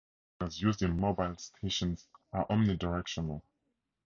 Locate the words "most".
0.39-0.55